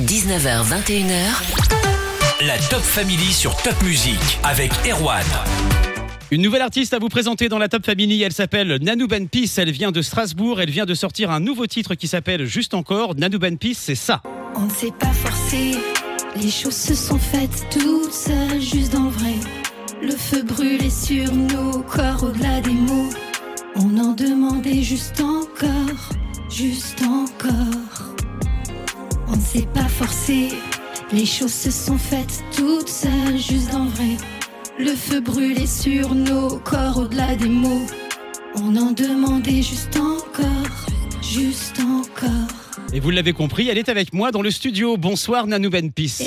[0.00, 2.44] 19h, 21h.
[2.44, 5.22] La Top Family sur Top Music avec Erwan.
[6.32, 8.20] Une nouvelle artiste à vous présenter dans la Top Family.
[8.20, 9.56] Elle s'appelle Nanou Ben Peace.
[9.56, 10.60] Elle vient de Strasbourg.
[10.60, 13.14] Elle vient de sortir un nouveau titre qui s'appelle Juste encore.
[13.14, 14.20] Nanou Ben Peace, c'est ça.
[14.56, 15.76] On ne s'est pas forcé,
[16.42, 19.34] les choses se sont faites toutes seules, juste en vrai.
[20.02, 23.10] Le feu brûlait sur nos corps au-delà des mots.
[23.76, 26.10] On en demandait juste encore,
[26.50, 28.13] juste encore.
[29.34, 30.50] On ne s'est pas forcé,
[31.12, 34.16] les choses se sont faites toutes seules, juste en vrai.
[34.78, 37.84] Le feu brûlait sur nos corps au-delà des mots.
[38.54, 40.86] On en demandait juste encore,
[41.20, 42.30] juste encore.
[42.92, 44.96] Et vous l'avez compris, elle est avec moi dans le studio.
[44.96, 46.22] Bonsoir Nanou Ben Peace.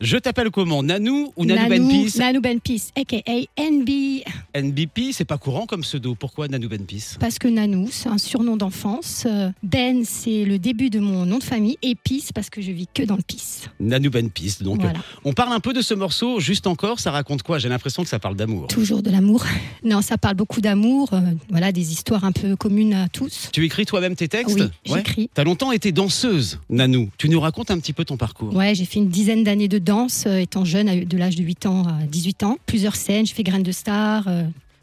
[0.00, 3.18] Je t'appelle comment Nanou ou Nanou Ben Peace Nanou Ben Peace, aka
[3.58, 4.22] NB.
[4.54, 6.14] NBP, c'est pas courant comme pseudo.
[6.14, 9.24] Pourquoi Nanou Ben Peace Parce que Nanou, c'est un surnom d'enfance.
[9.26, 11.76] Euh, Ben, c'est le début de mon nom de famille.
[11.82, 13.68] Et Peace, parce que je vis que dans le Peace.
[13.78, 14.62] Nanou Ben Peace.
[14.62, 14.98] Donc, Voilà.
[14.98, 16.40] euh, on parle un peu de ce morceau.
[16.40, 17.58] Juste encore, ça raconte quoi?
[17.58, 18.66] J'ai l'impression que ça parle d'amour.
[18.68, 19.44] Toujours de l'amour.
[19.82, 21.08] Non, ça parle beaucoup d'amour.
[21.14, 23.48] euh, voilà, des histoires un peu communes à tous.
[23.52, 24.54] Tu écris toi-même tes textes?
[24.54, 24.98] Oui, Ouais.
[24.98, 25.30] j'écris.
[25.32, 27.08] T'as longtemps été danseuse, Nanou.
[27.16, 28.54] Tu nous racontes un petit peu ton parcours.
[28.54, 31.66] Ouais, j'ai fait une dizaine d'années de danse, euh, étant jeune, de l'âge de 8
[31.66, 32.56] ans à 18 ans.
[32.66, 34.28] Plusieurs scènes, j'ai fait Graines de Star.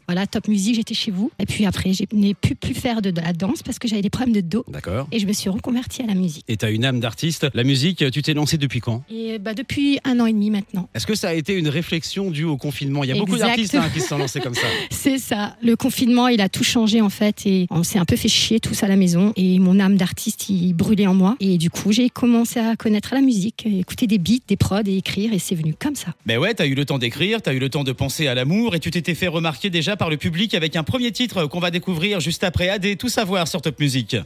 [0.08, 1.30] Voilà, top musique, j'étais chez vous.
[1.38, 4.00] Et puis après, je n'ai pu plus faire de, de la danse parce que j'avais
[4.00, 4.64] des problèmes de dos.
[4.66, 5.06] D'accord.
[5.12, 6.44] Et je me suis reconvertie à la musique.
[6.48, 7.46] Et t'as une âme d'artiste.
[7.52, 9.02] La musique, tu t'es lancée depuis quand?
[9.10, 10.88] Et bah, depuis un an et demi maintenant.
[10.94, 13.04] Est-ce que ça a été une réflexion due au confinement?
[13.04, 14.66] Il y a beaucoup d'artistes hein, qui se sont lancés comme ça.
[14.90, 15.56] C'est ça.
[15.62, 18.60] Le confinement, il a tout changé en fait et on s'est un peu fait chier
[18.60, 21.92] tous à la maison et mon âme d'artiste, il brûlait en moi et du coup,
[21.92, 25.54] j'ai commencé à connaître la musique, écouter des beats, des prods et écrire et c'est
[25.54, 26.14] venu comme ça.
[26.24, 28.74] Mais ouais, t'as eu le temps d'écrire, t'as eu le temps de penser à l'amour
[28.74, 31.70] et tu t'étais fait remarquer déjà par le public avec un premier titre qu'on va
[31.70, 34.16] découvrir juste après AD, tout savoir sur Top Music.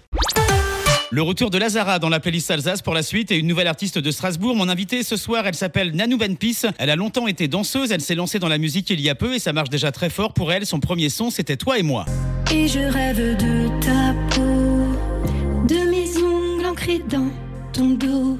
[1.10, 3.98] Le retour de Lazara dans la playlist Alsace pour la suite et une nouvelle artiste
[3.98, 4.56] de Strasbourg.
[4.56, 6.64] Mon invitée ce soir, elle s'appelle Nanou Peace.
[6.78, 9.34] Elle a longtemps été danseuse, elle s'est lancée dans la musique il y a peu
[9.34, 10.64] et ça marche déjà très fort pour elle.
[10.64, 12.06] Son premier son, c'était Toi et moi.
[12.50, 17.30] Et je rêve de ta peau, de mes ongles ancrés dans
[17.72, 18.38] ton dos,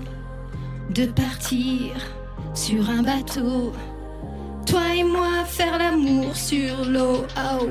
[0.95, 1.91] de partir
[2.55, 3.73] sur un bateau.
[4.73, 7.27] Toi et moi faire l'amour sur l'eau.
[7.37, 7.69] Oh.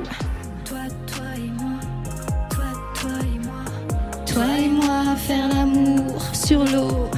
[0.64, 1.80] Toi, toi et moi,
[2.52, 2.64] toi,
[2.94, 4.24] toi et moi.
[4.28, 7.10] Toi et moi faire l'amour sur l'eau.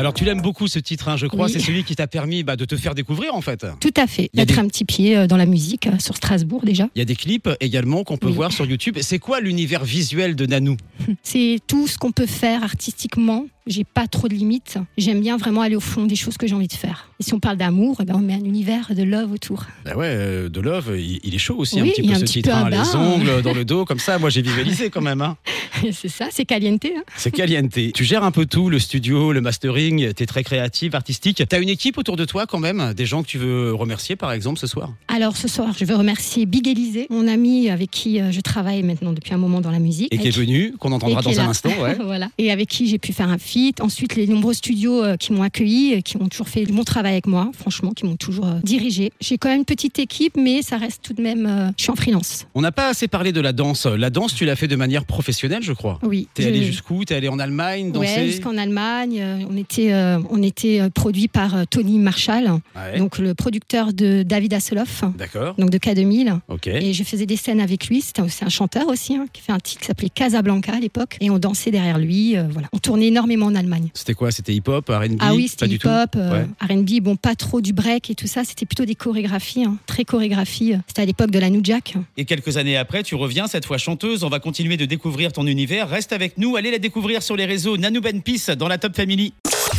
[0.00, 1.46] Alors tu l'aimes beaucoup ce titre, hein, je crois.
[1.46, 1.52] Oui.
[1.52, 3.66] C'est celui qui t'a permis bah, de te faire découvrir en fait.
[3.80, 4.30] Tout à fait.
[4.32, 6.88] Des- un petit pied euh, dans la musique euh, sur Strasbourg déjà.
[6.94, 8.32] Il y a des clips également qu'on peut Oui.
[8.34, 8.96] voir sur YouTube.
[9.02, 10.76] C'est quoi l'univers visuel de Nanou?
[11.22, 13.46] C'est tout ce qu'on peut faire artistiquement.
[13.66, 14.78] J'ai pas trop de limites.
[14.96, 17.08] J'aime bien vraiment aller au fond des choses que j'ai envie de faire.
[17.20, 19.64] Et si on parle d'amour, eh ben, on met un univers de love autour.
[19.84, 22.18] Bah ouais, euh, de Love, il, il est chaud aussi un petit peu a un
[22.18, 22.48] ce petit titre.
[22.50, 25.20] peu hein, les ongles dans le dos, comme ça, moi j'ai visualisé quand même.
[25.20, 25.36] hein.
[25.92, 26.84] c'est ça, c'est caliente.
[26.86, 27.02] hein.
[27.16, 27.70] C'est caliente.
[27.94, 31.42] Tu gères un peu tout, le studio, le mastering, tu es très créative, artistique.
[31.48, 34.16] Tu as une équipe autour de toi quand même, des gens que tu veux remercier
[34.16, 34.90] par exemple ce soir?
[35.08, 38.82] Alors ce soir, je veux remercier Big Élysée, mon ami avec qui euh, je travaille
[38.82, 40.12] maintenant depuis un moment dans la musique.
[40.12, 41.48] et qui est venu, qu'on entendra dans un là.
[41.50, 41.70] instant.
[41.82, 41.94] Ouais.
[42.02, 42.30] voilà.
[42.38, 43.38] Et avec qui j'ai pu faire un
[43.80, 47.12] Ensuite, les nombreux studios euh, qui m'ont accueilli, euh, qui ont toujours fait mon travail
[47.12, 49.12] avec moi, franchement, qui m'ont toujours euh, dirigé.
[49.20, 51.72] J'ai quand même une petite équipe, mais ça reste tout de même.
[51.76, 52.46] je suis en freelance.
[52.54, 53.86] On n'a pas assez parlé de la danse.
[53.86, 55.98] La danse, tu l'as fait de manière professionnelle, je crois.
[56.02, 56.28] Oui.
[56.34, 57.04] T'es je- allé jusqu'où?
[57.04, 58.06] T'es allé en Allemagne danser?
[58.20, 59.24] Ouais, jusqu'en Allemagne.
[59.50, 59.92] On était,
[60.30, 62.98] on était produit par Tony Marshall, Ouais.
[62.98, 65.54] donc le producteur de David Hasselhoff, D'accord.
[65.58, 66.38] donc de K2000.
[66.48, 66.66] Ok.
[66.68, 68.00] Et je faisais des scènes avec lui.
[68.00, 71.16] C'était aussi un chanteur aussi, hein, qui fait un titre qui s'appelait Casablanca à l'époque.
[71.20, 72.36] Et on dansait derrière lui.
[72.36, 72.68] euh, voilà.
[72.72, 73.90] On tournait énormément en Allemagne.
[73.94, 74.30] C'était quoi?
[74.30, 75.88] C'était hip-hop, R&B Ah oui, Pas c'était du tout?
[75.88, 76.74] hip-hop, euh, Ouais.
[76.76, 78.44] R&B, bon, pas trop du break et tout ça.
[78.44, 80.74] C'était plutôt des chorégraphies, hein, très chorégraphie.
[80.86, 81.94] C'était à l'époque de la New Jack.
[82.16, 84.24] Et quelques années après, tu reviens, cette fois chanteuse.
[84.24, 85.88] On va continuer de découvrir ton univers.
[85.88, 86.56] Reste avec nous.
[86.56, 89.32] Allez la découvrir sur les réseaux Nanou Ben Peace dans la Top Family.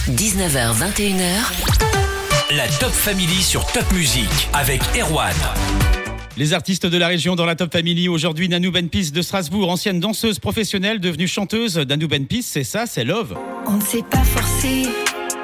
[0.10, 2.56] 19h, 21h.
[2.56, 5.34] La Top Family sur Top Music avec Erwan.
[6.38, 8.08] Les artistes de la région dans la Top Family.
[8.08, 11.78] Aujourd'hui, Nanou Ben Peace de Strasbourg, ancienne danseuse professionnelle, devenue chanteuse.
[11.78, 13.36] Nanou Ben Peace, c'est ça, c'est Love.
[13.68, 14.84] On ne s'est pas forcé,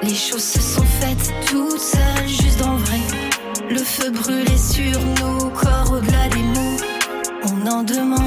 [0.01, 2.99] les choses se sont faites toutes seules, juste en vrai.
[3.69, 6.77] Le feu brûlait sur nos corps au-delà des mots.
[7.43, 8.26] On en demandait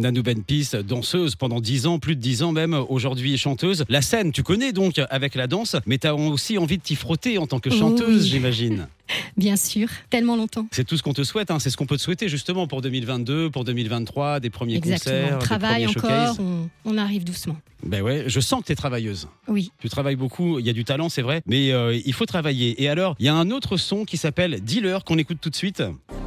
[0.00, 3.84] Nanou Benpis, danseuse pendant 10 ans, plus de 10 ans même, aujourd'hui chanteuse.
[3.88, 6.96] La scène, tu connais donc avec la danse, mais tu as aussi envie de t'y
[6.96, 8.28] frotter en tant que chanteuse, Oui.
[8.30, 8.88] j'imagine.
[9.36, 10.66] Bien sûr, tellement longtemps.
[10.70, 11.58] C'est tout ce qu'on te souhaite, hein.
[11.58, 15.16] c'est ce qu'on peut te souhaiter justement pour 2022, pour 2023, des premiers Exactement.
[15.20, 17.56] concerts, On travaille des premiers encore, on, on arrive doucement.
[17.84, 19.26] Ben ouais, je sens que tu es travailleuse.
[19.48, 19.72] Oui.
[19.80, 22.80] Tu travailles beaucoup, il y a du talent, c'est vrai, mais euh, il faut travailler.
[22.82, 25.56] Et alors, il y a un autre son qui s'appelle Dealer qu'on écoute tout de
[25.56, 25.82] suite.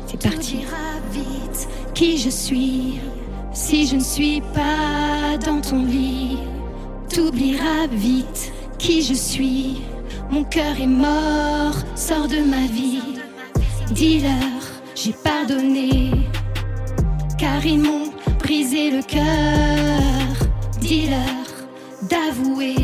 [0.08, 0.58] C'est Tu parti.
[0.58, 2.96] diras vite qui je suis
[3.53, 6.38] si je ne suis pas dans ton lit.
[7.09, 9.81] T'oublieras vite qui je suis.
[10.31, 13.19] Mon cœur est mort, sors de ma vie.
[13.91, 14.61] Dis-leur,
[14.95, 16.11] j'ai pardonné,
[17.38, 18.09] car ils m'ont
[18.39, 20.50] brisé le cœur.
[20.79, 21.47] Dis-leur
[22.09, 22.75] d'avouer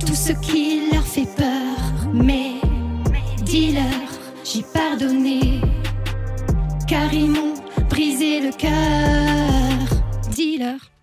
[0.00, 2.12] tout ce qui leur fait peur.
[2.12, 2.52] Mais
[3.42, 4.08] dis-leur,
[4.44, 5.60] j'ai pardonné,
[6.86, 7.51] car ils m'ont
[8.40, 8.70] le cœur.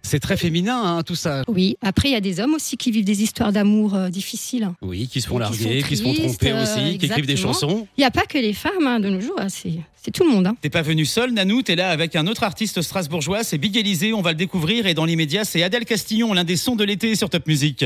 [0.01, 1.43] C'est très féminin, hein, tout ça.
[1.47, 4.67] Oui, après il y a des hommes aussi qui vivent des histoires d'amour euh, difficiles.
[4.81, 7.27] Oui, qui se font Qui larguer, sont qui se font tromper euh, aussi, qui écrivent
[7.27, 7.87] des chansons.
[7.95, 10.31] Il n'y a pas que les femmes hein, de nos jours, hein, c'est tout le
[10.31, 10.47] monde.
[10.47, 10.55] hein.
[10.61, 14.13] T'es pas venu seul, Nanou, t'es là avec un autre artiste strasbourgeois, c'est Big Élysée,
[14.13, 17.13] on va le découvrir et dans l'immédiat, c'est Adèle Castillon, l'un des sons de l'été
[17.15, 17.85] sur Top Music.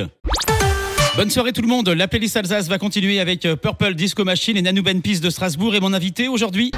[1.18, 4.56] Bonne soirée tout le monde, la playlist Alsace va continuer avec euh, Purple Disco Machine
[4.56, 6.72] et Nanou Benpis de Strasbourg et mon invité aujourd'hui,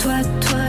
[0.00, 0.59] Toi, toi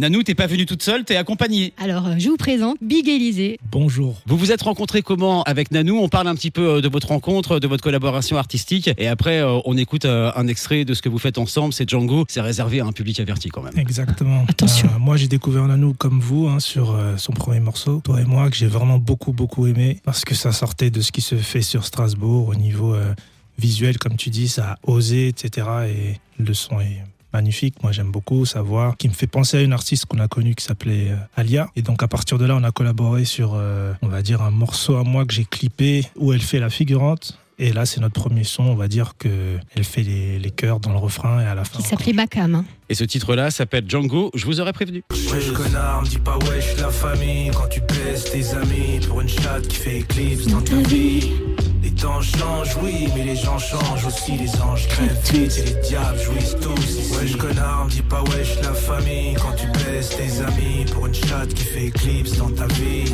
[0.00, 1.72] Nanou, t'es pas venue toute seule, t'es accompagnée.
[1.76, 3.58] Alors euh, je vous présente Big Élysée.
[3.70, 4.20] Bonjour.
[4.26, 5.98] Vous vous êtes rencontrés comment avec Nanou?
[5.98, 9.40] On parle un petit peu euh, de votre rencontre, de votre collaboration artistique et après
[9.40, 12.80] euh, on écoute un extrait de ce que vous faites ensemble, c'est Django, c'est réservé
[12.80, 13.76] à un public averti quand même.
[13.76, 14.44] Exactement.
[14.48, 14.88] Attention.
[14.94, 18.24] Euh, moi, j'ai découvert Nanou comme vous hein, sur euh, son premier morceau, Toi et
[18.24, 21.36] moi, que j'ai vraiment beaucoup, beaucoup aimé parce que ça sortait de ce qui se
[21.36, 23.14] fait sur Strasbourg au niveau euh,
[23.58, 25.66] visuel, comme tu dis, ça a osé, etc.
[25.88, 27.82] Et le son est magnifique.
[27.82, 30.54] Moi, j'aime beaucoup sa voix, qui me fait penser à une artiste qu'on a connue
[30.54, 31.68] qui s'appelait euh, Alia.
[31.76, 34.50] Et donc, à partir de là, on a collaboré sur, euh, on va dire, un
[34.50, 37.38] morceau à moi que j'ai clippé où elle fait la figurante.
[37.60, 38.62] Et là, c'est notre premier son.
[38.64, 41.64] On va dire que elle fait les, les chœurs dans le refrain et à la
[41.64, 41.78] fin.
[41.78, 42.64] qui s'appelait hein.
[42.88, 45.02] Et ce titre-là s'appelle Django, je vous aurais prévenu.
[45.10, 49.28] Wesh connard, me dis pas wesh la famille Quand tu baisses tes amis Pour une
[49.28, 51.57] chatte qui fait éclipse dans ta vie Les
[51.98, 56.18] temps changent, oui, mais les gens changent aussi Les anges crèvent vite et les diables
[56.18, 57.14] jouissent tous ici.
[57.16, 61.14] Wesh connard, me dis pas wesh la famille Quand tu baisses tes amis Pour une
[61.14, 63.12] chatte qui fait éclipse dans ta vie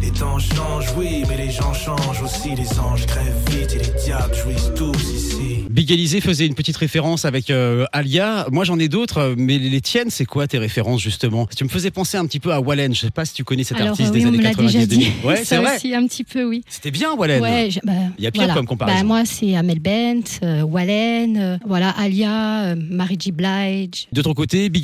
[0.00, 2.54] les temps changent, oui, mais les gens changent aussi.
[2.54, 5.64] Les anges crèvent vite et les diables jouissent tous ici.
[5.70, 8.46] Big faisait une petite référence avec euh, Alia.
[8.50, 11.46] Moi, j'en ai d'autres, mais les tiennes, c'est quoi tes références justement?
[11.56, 12.94] Tu me faisais penser un petit peu à Wallen.
[12.94, 14.42] Je sais pas si tu connais cet Alors artiste euh, oui, des on années me
[14.42, 14.96] l'a 90 déjà dit.
[14.98, 15.12] 2000.
[15.24, 15.76] Ouais, c'est Ça vrai.
[15.76, 16.62] aussi un petit peu, oui.
[16.68, 17.40] C'était bien Wallen.
[17.42, 18.54] Ouais, je- bah, Il y a pire voilà.
[18.54, 18.98] comme comparaison.
[19.00, 23.32] Bah, moi, c'est Amel Bent, euh, Wallen, euh, voilà, Alia, euh, Mary J.
[23.32, 24.08] Blige.
[24.12, 24.82] De ton côté, Big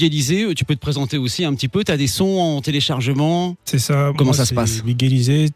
[0.54, 1.82] tu peux te présenter aussi un petit peu.
[1.84, 3.56] Tu as des sons en téléchargement.
[3.64, 4.12] C'est ça.
[4.16, 4.82] Comment Moi, ça se passe?
[4.84, 5.05] Big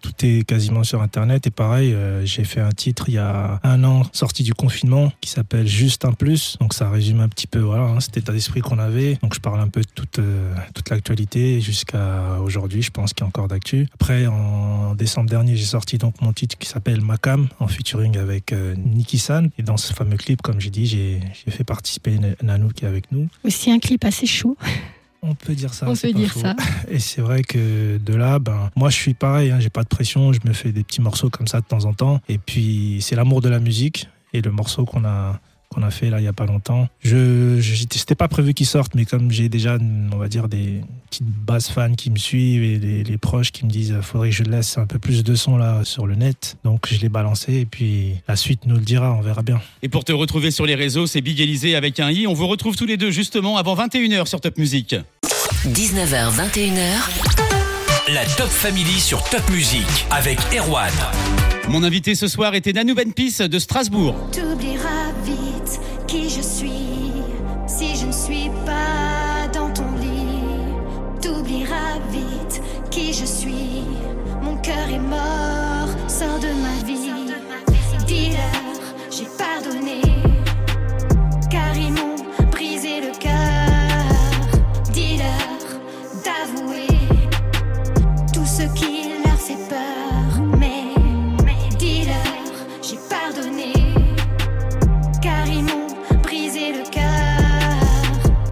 [0.00, 1.46] Tout est quasiment sur Internet.
[1.46, 5.12] Et pareil, euh, j'ai fait un titre il y a un an, sorti du confinement,
[5.20, 6.56] qui s'appelle Juste un plus.
[6.60, 9.18] Donc ça résume un petit peu, voilà, hein, cet état d'esprit qu'on avait.
[9.22, 13.24] Donc je parle un peu de toute, euh, toute l'actualité jusqu'à aujourd'hui, je pense qu'il
[13.24, 13.88] y a encore d'actu.
[13.94, 18.52] Après, en décembre dernier, j'ai sorti donc mon titre qui s'appelle Macam, en featuring avec
[18.52, 19.50] euh, Nicky San.
[19.58, 23.10] Et dans ce fameux clip, comme j'ai dit, j'ai fait participer Nanou qui est avec
[23.10, 23.28] nous.
[23.44, 24.56] Aussi un clip assez chaud,
[25.22, 25.88] On peut dire ça.
[25.88, 26.40] on peut dire faux.
[26.40, 26.56] ça.
[26.88, 29.88] Et c'est vrai que de là, ben, moi je suis pareil, hein, j'ai pas de
[29.88, 32.20] pression, je me fais des petits morceaux comme ça de temps en temps.
[32.28, 35.40] Et puis c'est l'amour de la musique et le morceau qu'on a
[35.72, 36.88] qu'on a fait là il y a pas longtemps.
[37.02, 37.60] Je,
[37.90, 39.78] c'était pas prévu qu'il sorte, mais comme j'ai déjà,
[40.12, 43.64] on va dire des petites bases fans qui me suivent et les, les proches qui
[43.64, 46.56] me disent, faudrait que je laisse un peu plus de son là sur le net.
[46.64, 49.60] Donc je l'ai balancé et puis la suite nous le dira, on verra bien.
[49.82, 52.26] Et pour te retrouver sur les réseaux, c'est Big Élysée avec un i.
[52.26, 54.96] On vous retrouve tous les deux justement avant 21h sur Top Music.
[55.66, 60.90] 19h, 21h, La Top Family sur Top Music avec Erwan.
[61.68, 64.16] Mon invité ce soir était Nanou Benpis de Strasbourg.
[64.32, 64.79] T'oublieras
[72.90, 73.84] qui je suis.
[74.42, 76.99] Mon cœur est mort, sors de ma vie.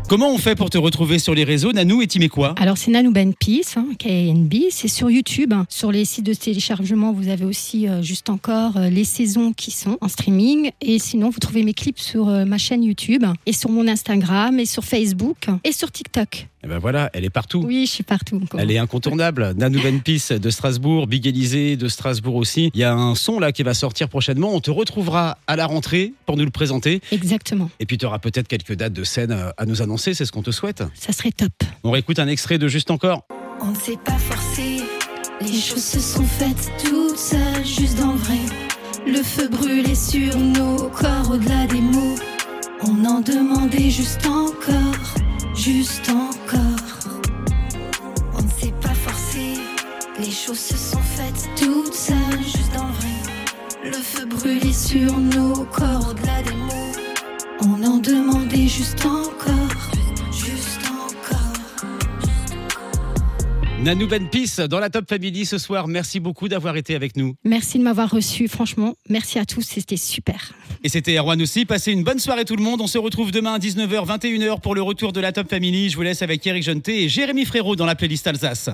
[0.08, 2.54] Comment on fait pour te retrouver sur les réseaux, Nanou, et quoi?
[2.56, 3.88] Alors c'est Nanou Ben Peace, hein,
[4.70, 5.52] c'est sur YouTube.
[5.68, 9.70] Sur les sites de téléchargement, vous avez aussi euh, juste encore euh, les saisons qui
[9.70, 10.70] sont en streaming.
[10.80, 14.58] Et sinon, vous trouvez mes clips sur euh, ma chaîne YouTube et sur mon Instagram
[14.58, 16.48] et sur Facebook et sur TikTok.
[16.68, 17.64] Eh ben voilà, elle est partout.
[17.66, 18.36] Oui, je suis partout.
[18.36, 18.60] encore.
[18.60, 19.54] Elle est incontournable.
[19.56, 22.70] Nanou Ben Peace de Strasbourg, Big Élysée de Strasbourg aussi.
[22.74, 24.54] Il y a un son là qui va sortir prochainement.
[24.54, 27.00] On te retrouvera à la rentrée pour nous le présenter.
[27.10, 27.70] Exactement.
[27.80, 30.32] Et puis tu auras peut-être quelques dates de scène euh, à nous annoncer, c'est ce
[30.32, 30.82] qu'on te souhaite.
[30.92, 31.52] Ça serait top.
[31.84, 33.26] On réécoute un extrait de Juste encore.
[33.62, 34.82] On ne s'est pas forcé,
[35.40, 38.38] les choses se sont faites toutes seules, juste dans le vrai.
[39.06, 42.16] Le feu brûlait sur nos corps au-delà des mots.
[42.82, 45.14] On en demandait juste encore,
[45.56, 46.27] juste encore.
[50.48, 53.90] Choses se sont faites toutes seules, juste dans le.
[53.90, 56.92] Le feu brûlait sur nos corps au-delà des mots.
[57.60, 59.54] On en demandait juste encore,
[60.32, 61.38] juste encore.
[63.82, 65.86] Nanou Ben Peace dans la Top Family ce soir.
[65.86, 67.34] Merci beaucoup d'avoir été avec nous.
[67.44, 68.48] Merci de m'avoir reçu.
[68.48, 69.62] Franchement, merci à tous.
[69.62, 70.52] C'était super.
[70.82, 71.66] Et c'était Erwan aussi.
[71.66, 72.80] Passez une bonne soirée tout le monde.
[72.80, 75.90] On se retrouve demain à 19h, 21h pour le retour de la Top Family.
[75.90, 78.70] Je vous laisse avec Eric Jonté et Jérémy Frérot dans la playlist Alsace.